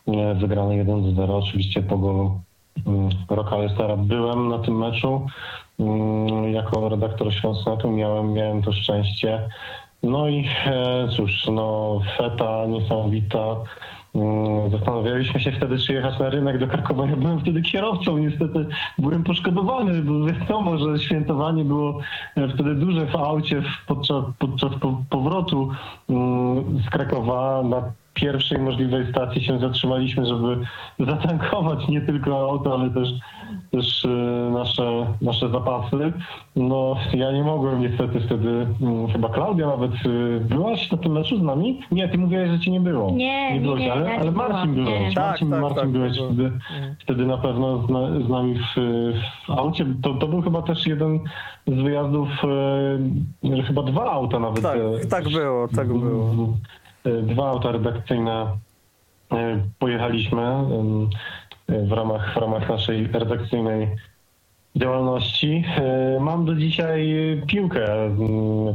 [0.07, 2.39] e, wygrany 1-0, oczywiście po golu
[2.87, 3.97] mm, Roka Stara.
[3.97, 5.27] Byłem na tym meczu
[5.79, 9.49] mm, jako redaktor Śląsknetu, miałem, miałem to szczęście.
[10.03, 13.55] No i e, cóż, no feta niesamowita.
[14.15, 17.05] Mm, Zastanawialiśmy się wtedy, czy jechać na rynek do Krakowa.
[17.05, 18.65] Ja byłem wtedy kierowcą, niestety
[18.97, 21.99] byłem poszkodowany, bo wiadomo, że świętowanie było
[22.35, 25.69] e, wtedy duże w aucie podczas, podczas po- powrotu
[26.09, 27.63] mm, z Krakowa.
[28.15, 30.57] Pierwszej możliwej stacji się zatrzymaliśmy, żeby
[30.99, 33.09] zatankować nie tylko auto, ale też,
[33.71, 34.07] też e,
[34.53, 36.13] nasze, nasze zapasy.
[36.55, 41.37] No ja nie mogłem niestety wtedy, mm, chyba Klaudia nawet, e, byłaś na tym meczu
[41.37, 41.81] z nami?
[41.91, 43.11] Nie, ty mówiłaś, że cię nie było.
[43.11, 45.13] Nie, nie, byłeś, nie, ale, ale Marcin byłam, byłeś.
[45.13, 46.51] Tak, Marcin, tak, Marcin tak, byłeś tak, wtedy,
[46.99, 47.85] wtedy na pewno z,
[48.25, 48.79] z nami w,
[49.47, 49.85] w aucie.
[50.01, 51.19] To, to był chyba też jeden
[51.67, 52.29] z wyjazdów,
[53.43, 54.63] e, że chyba dwa auta nawet.
[54.63, 56.53] Tak, e, tak było, tak było.
[57.05, 58.57] Dwa auta redakcyjne
[59.31, 60.41] e, pojechaliśmy
[61.69, 63.87] w ramach, w ramach naszej redakcyjnej
[64.75, 65.63] działalności.
[65.77, 67.07] E, Mam do dzisiaj
[67.47, 67.85] piłkę,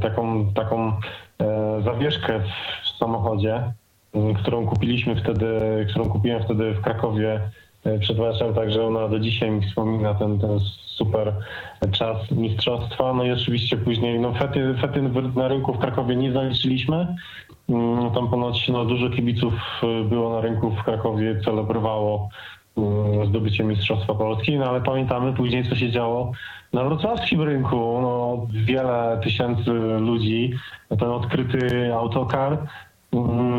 [0.03, 3.73] taką, taką e, zawieszkę w samochodzie,
[4.43, 5.47] którą kupiliśmy wtedy,
[5.91, 7.41] którą kupiłem wtedy w Krakowie
[8.01, 11.33] przed meczem, także ona do dzisiaj mi wspomina ten, ten super
[11.93, 13.13] czas mistrzostwa.
[13.13, 15.03] No i oczywiście później, no fety, fety
[15.37, 17.17] na rynku w Krakowie nie zaliczyliśmy.
[17.71, 22.29] Mm, Tam ponoć no, dużo kibiców e, było na rynku w Krakowie, celebrowało
[22.77, 26.33] mm, zdobycie Mistrzostwa Polski, no ale pamiętamy później, co się działo
[26.73, 27.77] na wrocławskim rynku.
[28.03, 30.53] No, wiele tysięcy ludzi,
[30.89, 32.59] ten odkryty autokar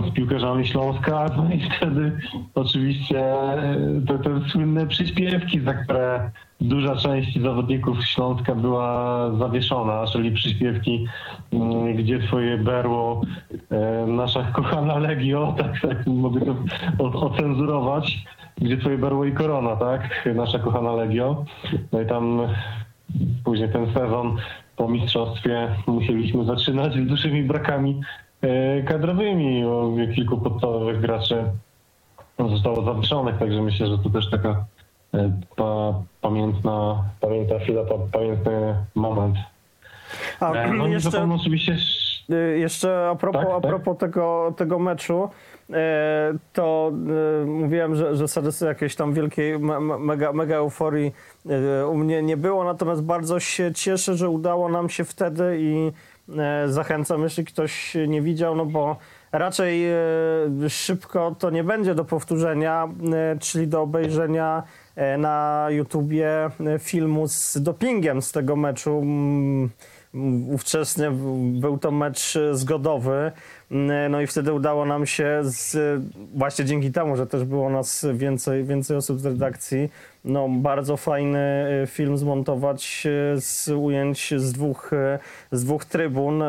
[0.10, 2.12] z piłkarzami Śląska, no i wtedy
[2.56, 10.32] oczywiście e, te, te słynne przyśpiewki, za które duża część zawodników Śląska była zawieszona, czyli
[10.32, 11.06] przyśpiewki,
[11.54, 13.22] mm, gdzie twoje berło,
[13.72, 16.42] e, nasza kochana Legio, tak, tak mogę
[16.98, 18.26] to ocenzurować,
[18.58, 21.46] gdzie twoje berło i korona, tak, nasza kochana Legio.
[21.92, 22.42] No i tam
[23.44, 24.38] później ten sezon
[24.76, 28.02] po mistrzostwie musieliśmy zaczynać z dużymi brakami
[28.88, 29.64] kadrowymi.
[29.64, 31.44] bo Kilku podstawowych graczy
[32.50, 34.66] zostało zawieszonych, także myślę, że to też taka
[35.14, 39.36] e, pa, pamiętna, pamiętna chwila, pa, pamiętny moment.
[40.40, 41.76] A E, No jeszcze, oczywiście
[42.60, 43.72] jeszcze a propos, Tak, a tak.
[43.72, 45.30] propos tego, tego meczu,
[45.74, 46.92] e, to
[47.42, 51.12] e, mówiłem, że, że Sadysy jakiejś tam wielkiej me, me- mega, mega euforii
[51.82, 55.88] e, u mnie nie było, natomiast bardzo się cieszę, że udało nam się wtedy i
[55.88, 55.92] e,
[56.68, 58.98] zachęcam, jeśli ktoś nie widział, no bo
[59.32, 59.96] raczej e,
[60.70, 64.64] szybko to nie będzie do powtórzenia, e, czyli do obejrzenia
[64.96, 69.06] e, na YouTubie e, filmu z dopingiem z tego meczu.
[70.50, 73.32] Ówczesnie był to mecz zgodowy,
[73.72, 76.02] mm, no i wtedy udało nam się, z,
[76.36, 79.90] właśnie dzięki temu, że też było nas więcej, więcej osób z redakcji,
[80.26, 81.40] no bardzo fajny
[81.84, 85.20] e, film zmontować e, z ujęć z dwóch, e,
[85.52, 86.48] z dwóch trybun e,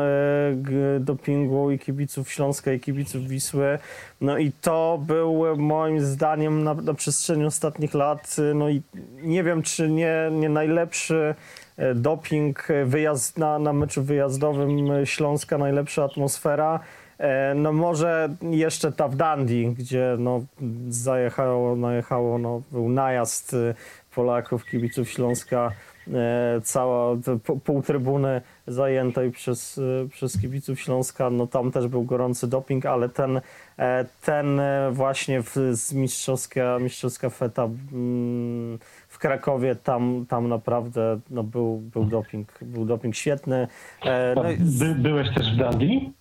[0.99, 3.79] dopingu i kibiców Śląska i kibiców Wisły.
[4.21, 8.81] No i to był e, moim zdaniem na, na przestrzeni ostatnich lat, e, no i
[9.21, 11.62] nie wiem, czy nie, nie najlepszy e,
[11.95, 16.79] doping, e, wyjazd na, na meczu wyjazdowym e, Śląska, najlepsza atmosfera.
[17.17, 20.41] E, No może jeszcze ta w Dundee, gdzie no
[20.89, 23.73] zajechało, najechało, no był najazd e,
[24.15, 25.71] Polaków, kibiców Śląska,
[26.13, 27.15] e, cała
[27.63, 33.09] pół trybuny zajętej przez, e, przez kibiców Śląska, no tam też był gorący doping, ale
[33.09, 33.41] ten,
[33.79, 38.79] e, ten e, właśnie z mistrzowska, mistrzowska feta mm,
[39.23, 43.67] Krakowie, tam, tam naprawdę no, był, był doping, był doping świetny.
[44.05, 46.13] E, No i By, byłeś też w Dundee?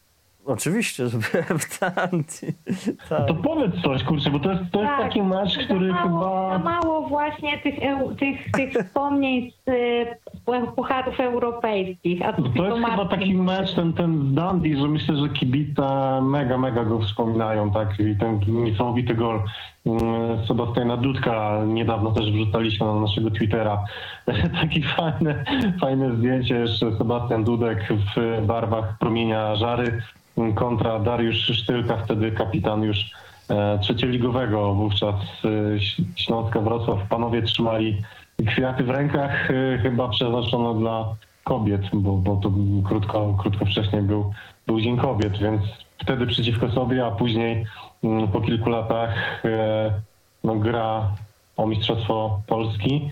[0.46, 2.54] Oczywiście, że byłem w Dundee.
[3.08, 3.28] Tak.
[3.28, 6.50] To powiedz coś, kurczę, bo to jest, to jest Tak, taki mecz, za który mało,
[6.50, 6.70] Za chyba...
[6.70, 7.74] mało właśnie tych,
[8.18, 10.06] tych, tych wspomnień z y,
[10.76, 12.22] pucharów europejskich.
[12.22, 15.82] A To tylko jest chyba taki mecz, ten, ten z Dundee, że myślę, że kibice
[16.22, 18.00] mega, mega go wspominają, tak?
[18.00, 19.42] I ten niesamowity gol
[19.86, 23.84] mm, Sebastiana Dudka niedawno też wrzucaliśmy na naszego Twittera.
[24.60, 25.44] Taki fajne,
[25.80, 30.02] fajne zdjęcie jeszcze Sebastian Dudek w barwach promienia żary
[30.54, 33.10] kontra Dariusz Sztylka, wtedy kapitan już
[33.50, 35.80] e, trzecioligowego wówczas e,
[36.16, 37.08] Śląska Wrocław.
[37.08, 38.02] Panowie trzymali
[38.46, 41.14] kwiaty w rękach, e, chyba przeznaczone dla
[41.44, 42.52] kobiet, bo, bo to
[42.88, 44.32] krótko, krótko wcześniej był,
[44.66, 45.62] był Dzień Kobiet, więc
[45.98, 47.66] wtedy przeciwko sobie, a później
[48.04, 49.42] mm, po kilku latach
[50.44, 51.10] no, gra
[51.56, 53.10] o Mistrzostwo Polski,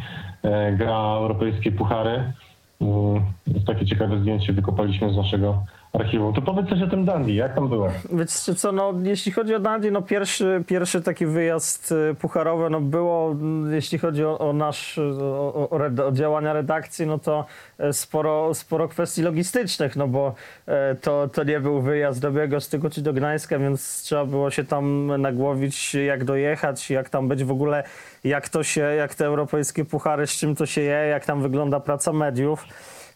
[0.72, 2.32] gra europejskie puchary.
[2.80, 3.22] Mm,
[3.66, 6.34] takie ciekawe zdjęcie, wykopaliśmy z naszego archiwum.
[6.34, 7.88] To powiedz coś o tym Dundee, jak tam było?
[8.12, 12.80] Wiecie co, no jeśli chodzi o Dundee, no pierwszy, pierwszy taki wyjazd y, pucharowy, no
[12.80, 17.44] było, mm, jeśli chodzi o, o nasz, o, o, red, o działania redakcji, no to
[17.78, 20.34] e, sporo, sporo kwestii logistycznych, no bo
[20.66, 24.64] e, to, to nie był wyjazd do Białegostyku czy do Gdańska, więc trzeba było się
[24.64, 27.84] tam nagłowić, jak dojechać, jak tam być w ogóle,
[28.24, 31.80] jak to się, jak te europejskie puchary, z czym to się je, jak tam wygląda
[31.80, 32.66] praca mediów.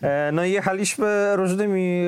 [0.05, 2.07] E, No i jechaliśmy różnymi,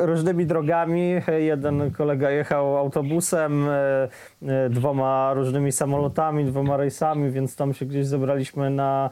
[0.00, 1.14] e, różnymi drogami.
[1.38, 8.70] Jeden kolega jechał autobusem, e, dwoma różnymi samolotami, dwoma rejsami, więc tam się gdzieś zebraliśmy
[8.70, 9.10] na,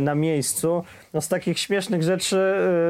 [0.00, 0.84] na miejscu.
[1.14, 2.38] No z takich śmiesznych rzeczy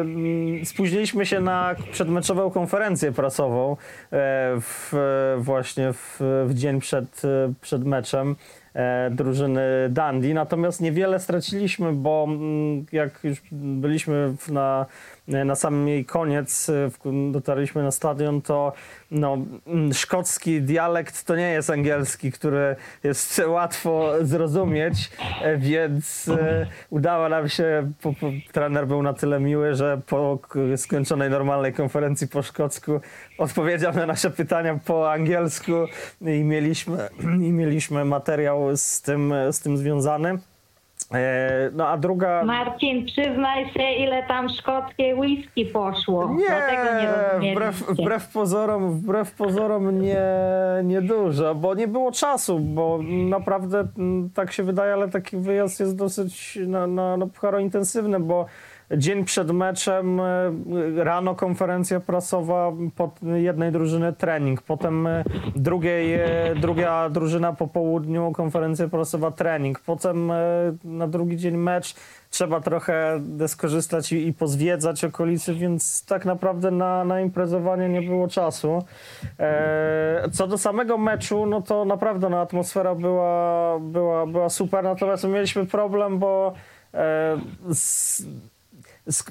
[0.00, 3.76] mm, spóźniliśmy się na przedmeczową konferencję prasową e,
[4.60, 4.92] w,
[5.38, 8.36] właśnie w, w dzień przed, e, przed meczem
[8.74, 10.34] e, drużyny Dundee.
[10.34, 14.86] Natomiast niewiele straciliśmy, bo mm, jak już byliśmy na,
[15.28, 16.70] na samym jej koniec,
[17.32, 18.72] dotarliśmy na stadion, to
[19.10, 25.10] no, mm, szkocki dialekt to nie jest angielski, który jest łatwo zrozumieć,
[25.58, 26.30] więc
[26.90, 28.09] udało nam się, po,
[28.52, 30.38] trener był na tyle miły, że po
[30.76, 33.00] skończonej normalnej konferencji po szkocku
[33.38, 35.72] odpowiedział na nasze pytania po angielsku
[36.20, 37.08] i mieliśmy,
[37.48, 40.38] i mieliśmy materiał z tym, z tym związany.
[41.12, 42.44] E, No a druga...
[42.44, 46.36] Marcin, przyznaj się, ile tam szkockiej whisky poszło.
[46.48, 50.22] Dlatego nie wbrew, wbrew pozorom, wbrew pozorom nie,
[50.84, 55.80] nie dużo, bo nie było czasu, bo naprawdę mm, tak się wydaje, ale taki wyjazd
[55.80, 58.46] jest dosyć na, na, na pucharo intensywny, bo
[58.96, 60.24] dzień przed meczem e,
[61.04, 65.24] rano konferencja prasowa pod jednej drużyny trening, potem e,
[65.56, 70.32] drugiej, e, druga drużyna po południu konferencja prasowa trening, potem
[70.84, 71.94] na drugi dzień mecz.
[72.30, 78.28] Trzeba trochę skorzystać i, i pozwiedzać okolicy, więc tak naprawdę na, na imprezowanie nie było
[78.28, 78.84] czasu.
[79.38, 85.24] E, co do samego meczu, no to naprawdę no, atmosfera była, była, była super, natomiast
[85.24, 86.52] mieliśmy problem, bo
[86.94, 88.22] e, z,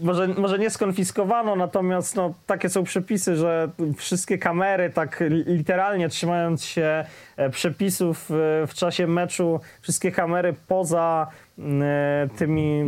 [0.02, 6.10] może, może nie skonfiskowano, natomiast no, takie są przepisy, że wszystkie kamery, tak li- literalnie
[6.10, 7.06] trzymając się
[7.38, 11.28] e, przepisów e, w czasie meczu, wszystkie kamery poza
[11.60, 12.86] e, tymi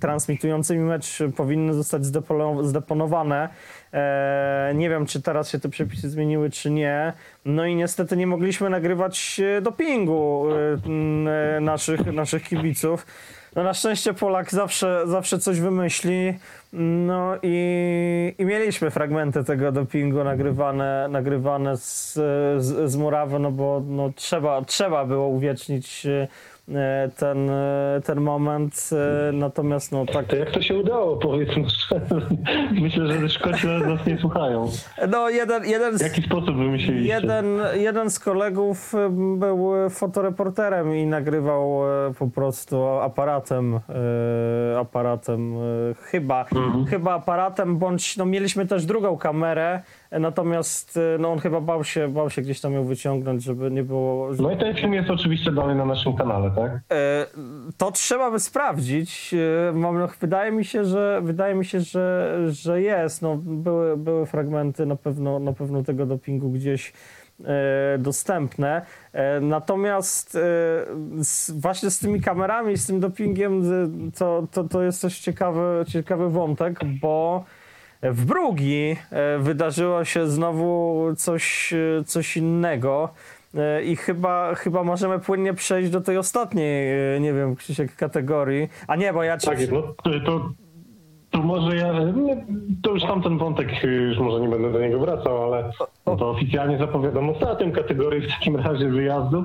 [0.00, 2.02] transmitującymi mecz powinny zostać
[2.62, 3.48] zdeponowane.
[4.74, 7.12] Nie wiem, czy teraz się te przepisy zmieniły, czy nie.
[7.44, 10.46] No i niestety nie mogliśmy nagrywać dopingu
[11.60, 13.06] naszych, naszych kibiców.
[13.56, 16.34] No na szczęście Polak zawsze, zawsze coś wymyśli.
[16.72, 22.14] No i, i mieliśmy fragmenty tego dopingu nagrywane, nagrywane z,
[22.58, 26.06] z, z murawy, no bo no, trzeba, trzeba było uwiecznić
[27.16, 28.90] ten, e, ten moment.
[29.28, 30.26] e, Natomiast no tak.
[30.26, 32.20] To jak to się udało, powiedzmy szczerze.
[32.82, 34.70] Myślę, że Szkoci nas nie słuchają.
[35.08, 37.14] No jeden, jeden W z, jaki sposób wymyśliliście?
[37.14, 38.92] Jeden, jeden z kolegów
[39.36, 41.80] był fotoreporterem i nagrywał
[42.18, 43.80] po prostu aparatem,
[44.78, 45.54] aparatem
[46.02, 46.44] chyba,
[46.90, 52.08] chyba aparatem, bądź no mieliśmy też drugą kamerę, natomiast y, no on chyba bał się,
[52.08, 54.28] bał się gdzieś tam ją wyciągnąć, żeby nie było...
[54.38, 56.70] No i ten film jest oczywiście dalej na naszym kanale, tak?
[56.92, 57.26] E,
[57.76, 59.34] To trzeba by sprawdzić.
[59.68, 63.22] E, Mam, wydaje mi się, że wydaje mi się, że, że jest.
[63.22, 66.92] No, były, były fragmenty na pewno, na pewno tego dopingu gdzieś
[67.44, 68.82] e, dostępne.
[69.40, 70.38] Natomiast
[71.54, 73.62] właśnie z tymi kamerami, z tym dopingiem,
[74.18, 77.44] to, to, to jest też ciekawy, ciekawy wątek, bo
[78.02, 83.08] w Brugi e, wydarzyło się znowu coś, e, coś innego.
[83.54, 88.68] E, I chyba, chyba możemy płynnie przejść do tej ostatniej, nie wiem, Krzysiek, kategorii.
[88.88, 89.46] A nie, bo ja ci...
[89.46, 89.82] Tak no
[90.26, 90.50] to,
[91.30, 91.92] to, może ja,
[92.82, 95.70] to już tamten wątek, już może nie będę do niego wracał, ale
[96.04, 99.44] to oficjalnie zapowiadam ostatnią kategorię w takim razie wyjazdów,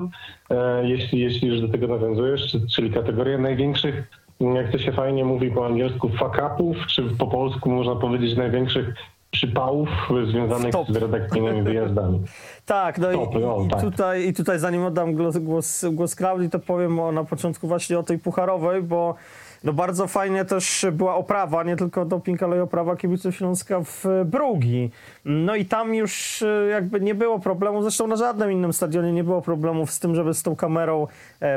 [0.50, 4.02] e, jeśli, jeśli już do tego nawiązujesz, czy- czyli kategorię największych,
[4.40, 8.94] jak to się fajnie mówi po angielsku, fuck upów, czy po polsku można powiedzieć największych
[9.30, 9.88] przypałów
[10.30, 10.88] związanych Stop.
[10.88, 12.20] z redakcyjnymi wyjazdami.
[12.66, 13.80] Tak, no Stopy, i, o, i, tak.
[13.80, 17.98] tutaj, i tutaj zanim oddam głos, głos, głos Klaudii, to powiem o, na początku właśnie
[17.98, 19.14] o tej pucharowej, bo
[19.64, 24.04] no bardzo fajnie też była oprawa, nie tylko doping, ale i oprawa kibiców Śląska w
[24.24, 24.90] Brugi.
[25.24, 29.24] No i tam już e, jakby nie było problemu, zresztą na żadnym innym stadionie nie
[29.24, 31.06] było problemów z tym, żeby z tą kamerą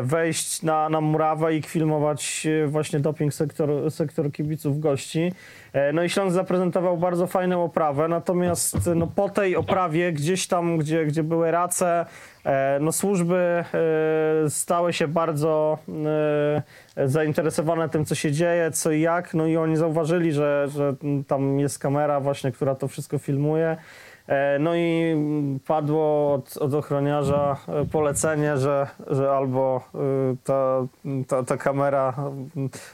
[0.01, 5.31] wejść na, na murawę i filmować e, właśnie doping sektor, sektor kibiców gości.
[5.73, 10.77] E, No i Śląsk zaprezentował bardzo fajną oprawę, natomiast no, po tej oprawie gdzieś tam,
[10.77, 12.05] gdzie, gdzie były race,
[12.45, 15.77] e, no służby e, stały się bardzo
[16.97, 20.95] e, zainteresowane tym, co się dzieje, co i jak, no i oni zauważyli, że, że
[21.27, 23.77] tam jest kamera właśnie, która to wszystko filmuje.
[24.29, 25.15] E, No i
[25.67, 29.81] padło od, od ochroniarza e, polecenie, że, że albo
[30.33, 30.85] y, ta,
[31.27, 32.13] ta, ta kamera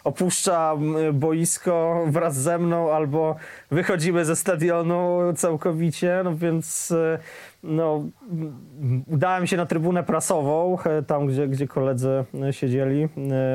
[0.04, 0.76] opuszcza
[1.13, 3.36] boisko wraz ze mną, albo
[3.71, 6.93] wychodzimy ze stadionu całkowicie, no więc
[7.63, 8.04] no,
[9.08, 13.08] udałem się na trybunę prasową, e, tam gdzie, gdzie koledzy e, siedzieli, e,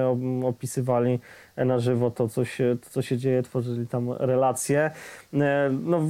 [0.05, 1.21] op- opisywali
[1.57, 4.90] na żywo to, co się, to, co się dzieje, tworzyli tam relacje.
[5.35, 6.01] E, No,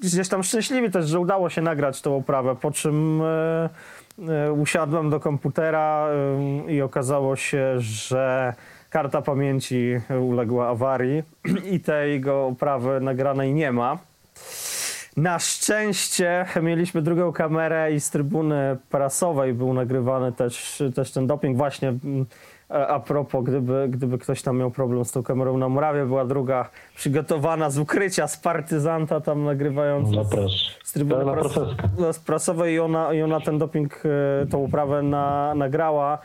[0.00, 3.68] gdzieś tam szczęśliwi też, że udało się nagrać tą oprawę, po czym e,
[4.28, 6.08] e, usiadłem do komputera
[6.66, 8.54] e, i okazało się, że
[8.90, 11.22] karta pamięci uległa awarii
[11.74, 13.98] i tej go oprawy nagranej nie ma.
[15.16, 21.56] Na szczęście mieliśmy drugą kamerę i z trybuny prasowej był nagrywany też, też ten doping.
[21.56, 22.26] Właśnie mm,
[22.68, 26.24] a a propos, gdyby, gdyby ktoś tam miał problem z tą kamerą na murawie, była
[26.24, 30.48] druga przygotowana z ukrycia, z partyzanta tam nagrywając Zapraszam.
[30.84, 31.58] z trybuny Pełna pras
[31.98, 34.02] no, z prasowej i ona, i ona ten doping,
[34.42, 36.18] e, tą uprawę na, nagrała.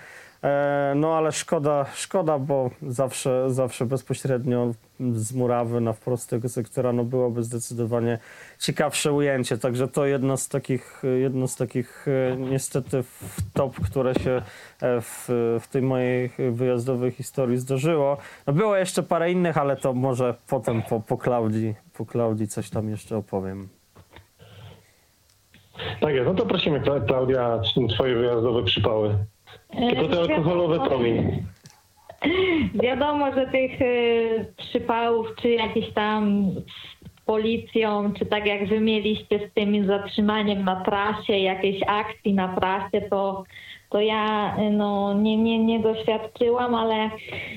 [0.44, 6.94] E, No ale szkoda, szkoda, bo zawsze, zawsze bezpośrednio z murawy na wprost tego sektora
[6.94, 8.20] no byłoby zdecydowanie
[8.60, 9.58] ciekawsze ujęcie.
[9.58, 13.04] Także to jedno z takich, jedno z takich e, niestety
[13.54, 14.32] top, które się
[14.82, 15.26] e, w,
[15.62, 18.18] w tej mojej wyjazdowej historii zdarzyło.
[18.48, 22.70] No było jeszcze parę innych, ale to może potem po, po Klaudii, po Klaudii coś
[22.70, 23.68] tam jeszcze opowiem.
[26.02, 27.60] Tak no to prosimy Kla- Klaudia,
[27.96, 29.16] twoje wyjazdowe przypały.
[29.90, 31.44] Tylko te alkoholowe to mi.
[32.84, 39.50] Wiadomo, że tych y, przypałów, czy jakieś tam z policją, czy tak jak wy mieliście
[39.50, 43.44] z tym zatrzymaniem na trasie, jakiejś akcji na trasie, to,
[43.90, 47.10] to ja y, no, nie, nie, nie doświadczyłam, ale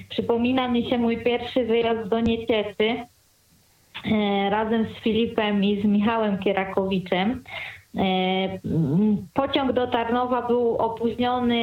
[0.08, 6.38] przypomina mi się mój pierwszy wyjazd do Nieciecy e, razem z Filipem i z Michałem
[6.38, 7.44] Kierakowiczem.
[7.96, 11.56] Mm, Pociąg do Tarnowa był opóźniony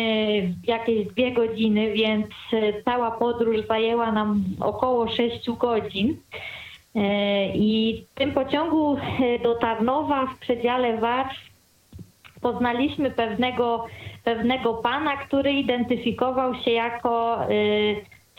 [0.63, 6.17] jakieś dwie godziny, więc e, cała podróż zajęła nam około 6 godzin.
[6.95, 11.51] E, I w tym pociągu e, do Tarnowa w przedziale Warsz
[12.41, 13.86] poznaliśmy pewnego,
[14.23, 17.38] pewnego pana, który identyfikował się jako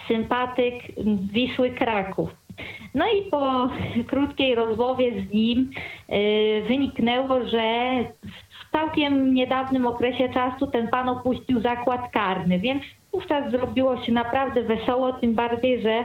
[0.09, 0.75] sympatyk
[1.33, 2.44] Wisły Kraków.
[2.95, 3.69] No i po
[4.07, 5.71] krótkiej rozmowie z nim
[6.13, 12.83] y, wyniknęło, że w całkiem niedawnym okresie czasu ten pan opuścił zakład karny, więc
[13.13, 16.05] wówczas zrobiło się naprawdę wesoło, tym bardziej, że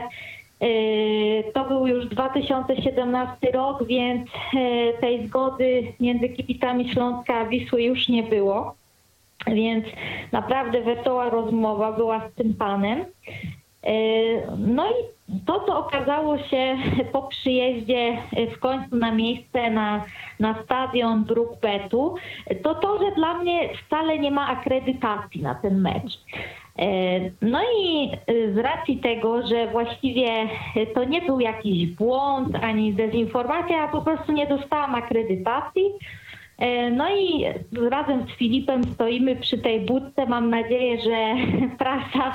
[0.62, 7.82] y, to był już 2017 rok, więc y, tej zgody między kibicami Śląska a Wisły
[7.82, 8.74] już nie było.
[9.46, 9.84] Więc
[10.32, 13.04] naprawdę wesoła rozmowa była z tym panem.
[13.82, 13.92] E,
[14.58, 16.76] No i to, co okazało się
[17.12, 18.18] po przyjeździe
[18.56, 20.04] w końcu na miejsce, na,
[20.40, 22.14] na stadion Brookbetu,
[22.62, 26.18] to to, że dla mnie wcale nie ma akredytacji na ten mecz.
[26.78, 26.86] E,
[27.42, 28.10] No i
[28.54, 30.48] z racji tego, że właściwie
[30.94, 36.19] to nie był jakiś błąd ani dezinformacja, ja po prostu nie dostałam akredytacji, E,
[36.92, 37.44] No i
[37.90, 40.26] razem z Filipem stoimy przy tej budce.
[40.26, 41.34] Mam nadzieję, że
[41.78, 42.34] prasa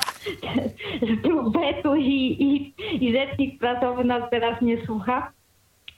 [1.01, 2.73] z Brookbetu i, i,
[3.05, 5.31] i rzecznik prasowy nas teraz nie słucha.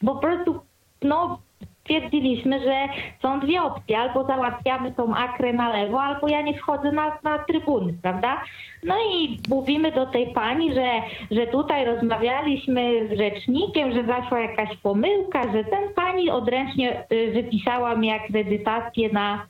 [0.06, 0.60] Po prostu
[1.02, 1.40] no,
[1.88, 2.88] stwierdziliśmy, że
[3.22, 4.00] są dwie opcje.
[4.00, 8.42] Albo załatwiamy tą akrę na lewo, albo ja nie wchodzę na, na trybuny, prawda?
[8.84, 10.90] No i mówimy do tej pani, że,
[11.32, 17.96] że tutaj rozmawialiśmy z rzecznikiem, że zaszła jakaś pomyłka, że ten pani odręcznie y, wypisała
[17.96, 19.46] mi akredytację na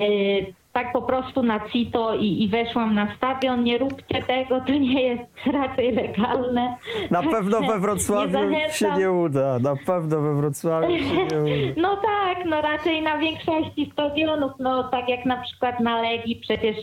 [0.00, 3.64] y, tak po prostu na CITO i, i weszłam na stadion.
[3.64, 5.22] Nie róbcie tego, to nie jest
[5.52, 6.76] raczej legalne.
[7.10, 8.98] Na pewno we Wrocławiu się zachęcam.
[8.98, 9.58] nie uda.
[9.58, 11.36] Na pewno we Wrocławiu się nie uda.
[11.82, 16.76] No tak, no raczej na większości stadionów, no tak jak na przykład na Legii, przecież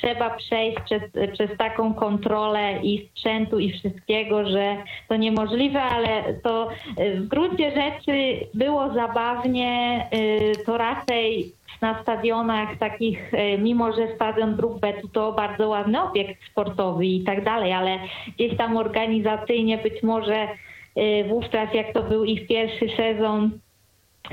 [0.00, 4.76] trzeba przejść przez, przez taką kontrolę i sprzętu i wszystkiego, że
[5.08, 12.78] to niemożliwe, ale to y, w gruncie rzeczy było zabawnie, y, to raczej na stadionach
[12.78, 17.98] takich, y, mimo że stadion Brookbetu to bardzo ładny obiekt sportowy i tak dalej, ale
[18.36, 20.48] gdzieś tam organizacyjnie być może
[20.96, 23.50] y, wówczas jak to był ich pierwszy sezon,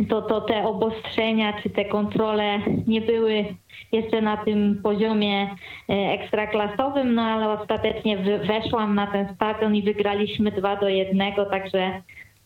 [0.09, 3.45] to, to te obostrzenia czy te kontrole nie były
[3.91, 10.51] jeszcze na tym poziomie e, ekstraklasowym, no ale ostatecznie weszłam na ten stadion i wygraliśmy
[10.51, 12.01] 2 do 1, także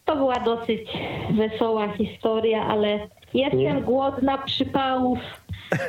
[0.06, 0.90] to była dosyć
[1.32, 3.82] wesoła historia, ale jestem Nie.
[3.82, 5.20] głodna przypałów.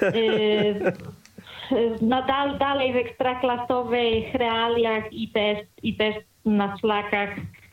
[0.03, 0.93] y,
[2.03, 6.15] Nadal dalej w ekstraklasowych realiach i też, i też
[6.45, 7.29] na szlakach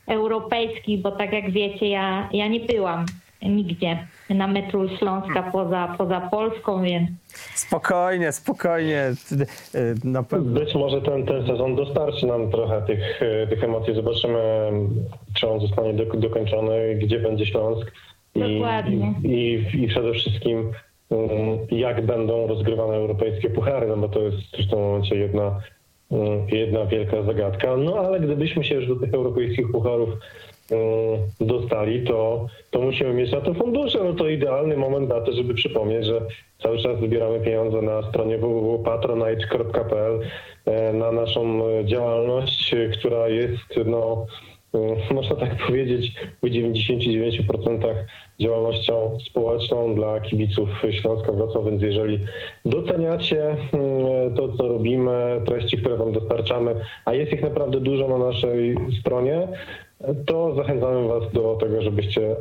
[0.08, 3.06] europejskich, bo tak jak wiecie, ja, ja nie byłam
[3.42, 7.10] nigdzie na meczu Śląska poza, poza Polską, więc
[7.54, 9.02] Spokojnie, spokojnie.
[10.04, 10.60] Na pewno.
[10.60, 13.94] Być może ten, ten sezon dostarczy nam trochę tych, tych emocji.
[13.94, 14.70] Zobaczymy,
[15.34, 17.92] czy on zostanie do, dokończony, gdzie będzie Śląsk.
[18.34, 19.14] I, Dokładnie.
[19.24, 20.72] i, i przede wszystkim
[21.08, 21.28] um,
[21.70, 25.60] jak będą rozgrywane europejskie puchary, no bo to jest w tym momencie jedna,
[26.08, 27.76] um, jedna wielka zagadka.
[27.76, 30.18] No ale gdybyśmy się już do tych europejskich pucharów um,
[31.40, 34.04] dostali, to, to musimy mieć na to fundusze.
[34.04, 36.20] No to idealny moment na to, żeby przypomnieć, że
[36.62, 40.20] cały czas zbieramy pieniądze na stronie www.patronite.pl
[40.94, 44.26] na naszą działalność, która jest, no,
[45.10, 46.12] można tak powiedzieć,
[46.42, 47.94] w 99%
[48.40, 52.18] działalnością społeczną dla kibiców Śląska Wrocław, więc jeżeli
[52.64, 58.18] doceniacie mm, to, co robimy, treści, które wam dostarczamy, a jest ich naprawdę dużo na
[58.18, 59.48] naszej stronie,
[60.26, 62.36] to zachęcamy was do tego, żebyście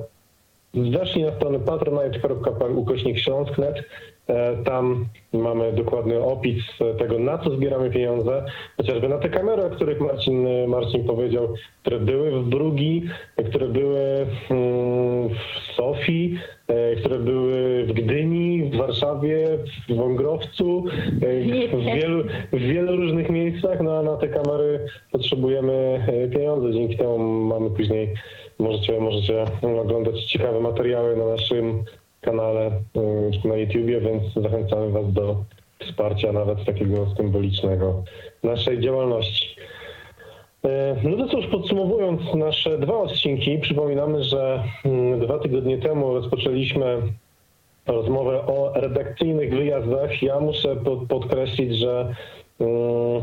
[0.74, 3.84] Weszli na stronę patronite.pl ukośnik śląsk.net.
[4.30, 6.64] E, Tam mamy dokładny opis
[6.98, 8.46] tego, na co zbieramy pieniądze.
[8.78, 13.04] Chociażby na te kamery, o których Marcin, Marcin powiedział, które były w Brugi,
[13.50, 14.00] które były
[14.50, 19.48] mm, w Sofii, e, które były w Gdyni, w Warszawie,
[19.90, 20.86] w Wągrowcu,
[21.22, 22.24] e, w wielu,
[22.54, 23.82] w wielu różnych miejscach.
[23.82, 26.00] No, a na te kamery potrzebujemy
[26.34, 26.74] pieniądze.
[26.74, 28.14] Dzięki temu mamy później
[28.60, 29.46] Możecie, możecie
[29.82, 31.84] oglądać ciekawe materiały na naszym
[32.22, 32.72] kanale
[33.46, 35.36] y, na YouTubie, więc zachęcamy Was do
[35.80, 38.04] wsparcia nawet takiego symbolicznego
[38.44, 39.56] naszej działalności.
[40.66, 47.02] E, No to cóż, podsumowując nasze dwa odcinki, przypominamy, że mm, dwa tygodnie temu rozpoczęliśmy
[47.88, 50.24] rozmowę o redakcyjnych wyjazdach.
[50.24, 52.14] Ja muszę pod- podkreślić, że
[52.60, 53.22] mm,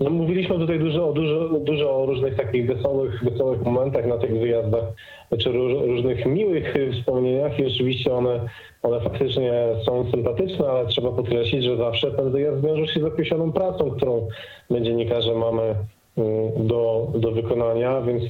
[0.00, 4.84] No, mówiliśmy tutaj dużo, dużo, dużo o różnych takich wesołych, wesołych momentach na tych wyjazdach,
[5.38, 8.40] czy róż, różnych miłych wspomnieniach i oczywiście one,
[8.82, 9.52] one faktycznie
[9.84, 14.28] są sympatyczne, ale trzeba podkreślić, że zawsze ten wyjazd wiąże się z określoną pracą, którą
[14.70, 15.74] my dziennikarze mamy y,
[16.56, 18.28] do, do wykonania, więc y,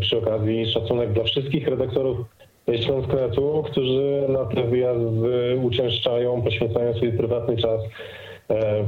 [0.00, 2.18] przy okazji szacunek dla wszystkich redaktorów
[2.76, 7.80] Śląsknetu, którzy na te wyjazdy uczęszczają, poświęcają swój prywatny czas,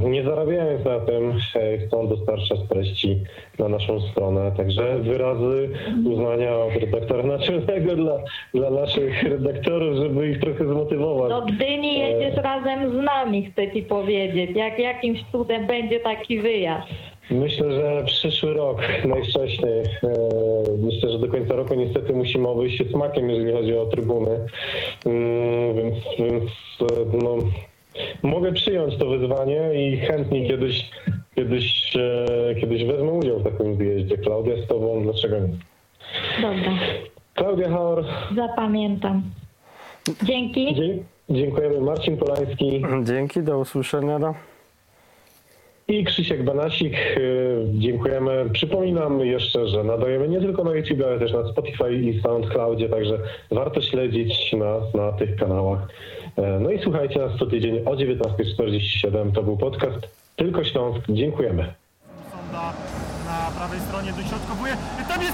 [0.03, 3.19] nie zarabiając na tym, e, chcą dostarczać treści
[3.59, 4.51] na naszą stronę.
[4.57, 5.69] Także wyrazy
[6.05, 8.17] uznania od redaktora naczelnego dla,
[8.53, 11.29] dla naszych redaktorów, żeby ich trochę zmotywować.
[11.29, 14.51] Do Gdyni jedziesz razem z nami, chcę ci powiedzieć.
[14.55, 16.87] Jak jakimś cudem będzie taki wyjazd.
[17.31, 19.79] Myślę, że przyszły rok najwcześniej.
[20.03, 20.11] E,
[20.77, 24.39] Myślę, że do końca roku niestety musimy obejść się smakiem, jeżeli chodzi o trybuny.
[25.05, 26.43] Mm, Więc, więc
[26.81, 27.37] e, no,
[28.23, 30.89] mogę przyjąć to wyzwanie i chętnie kiedyś,
[31.35, 34.17] kiedyś, e, kiedyś wezmę udział w takim wyjeździe.
[34.17, 35.47] Klaudia z tobą, dlaczego nie?
[36.41, 36.71] Dobra,
[37.35, 39.21] Klaudia Haur, zapamiętam.
[40.23, 40.75] Dzięki.
[40.75, 40.97] dzie-
[41.29, 41.81] dziękujemy.
[41.81, 44.19] Marcin Polański Dzięki, do usłyszenia.
[44.19, 44.33] No.
[45.87, 46.93] i Krzysiek Banasik.
[46.93, 47.19] E,
[47.73, 48.45] Dziękujemy.
[48.53, 53.17] Przypominam jeszcze, że nadajemy nie tylko na YouTube, ale też na Spotify i SoundCloudzie, także
[53.51, 55.87] warto śledzić nas na tych kanałach.
[56.37, 59.31] E, No i słuchajcie nas co tydzień o 19.47.
[59.31, 61.01] To był podcast Tylko Śląsk.
[61.09, 61.73] Dziękujemy.
[62.31, 62.73] Sonda
[63.25, 64.77] na prawej stronie dośrodkowuje.
[65.07, 65.33] Tam jest!